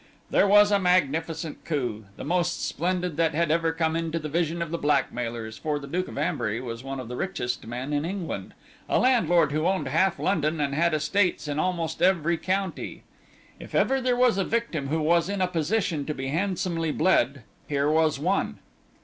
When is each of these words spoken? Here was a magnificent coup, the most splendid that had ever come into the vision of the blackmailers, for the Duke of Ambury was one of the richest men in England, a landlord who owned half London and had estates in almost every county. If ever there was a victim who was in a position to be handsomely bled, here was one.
Here 0.31 0.47
was 0.47 0.71
a 0.71 0.79
magnificent 0.79 1.63
coup, 1.63 2.05
the 2.17 2.23
most 2.23 2.65
splendid 2.67 3.17
that 3.17 3.35
had 3.35 3.51
ever 3.51 3.71
come 3.71 3.95
into 3.95 4.17
the 4.17 4.29
vision 4.29 4.59
of 4.59 4.71
the 4.71 4.79
blackmailers, 4.79 5.59
for 5.59 5.77
the 5.77 5.85
Duke 5.85 6.07
of 6.07 6.17
Ambury 6.17 6.59
was 6.59 6.83
one 6.83 6.99
of 6.99 7.07
the 7.07 7.15
richest 7.15 7.67
men 7.67 7.93
in 7.93 8.03
England, 8.03 8.55
a 8.89 8.97
landlord 8.97 9.51
who 9.51 9.67
owned 9.67 9.87
half 9.87 10.17
London 10.17 10.59
and 10.59 10.73
had 10.73 10.95
estates 10.95 11.47
in 11.47 11.59
almost 11.59 12.01
every 12.01 12.37
county. 12.37 13.03
If 13.59 13.75
ever 13.75 14.01
there 14.01 14.17
was 14.17 14.39
a 14.39 14.43
victim 14.43 14.87
who 14.87 15.01
was 15.03 15.29
in 15.29 15.39
a 15.39 15.45
position 15.47 16.03
to 16.07 16.15
be 16.15 16.29
handsomely 16.29 16.91
bled, 16.91 17.43
here 17.67 17.87
was 17.87 18.17
one. 18.17 18.57